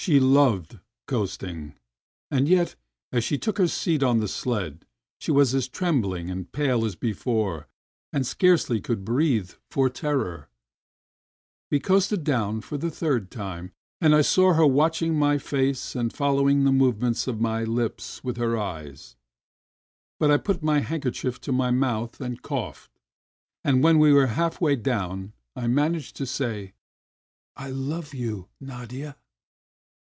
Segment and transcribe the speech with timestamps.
[0.10, 1.74] She "loved" coasting,
[2.30, 2.74] and yet,
[3.12, 4.86] as she took her seat on the sled,
[5.18, 7.68] she was as trembUng and pale as before
[8.10, 10.48] and scarcely could breathe for terror!
[11.70, 16.10] We coasted down for the third time and I saw her watching my face and
[16.10, 19.16] following the movements of my Ups with her eyes.
[20.18, 22.98] But I put my handkerchief to my mouth and coughed,
[23.62, 26.72] and when we were half way down I managed to say:
[27.54, 29.18] "I love you, Nadia!"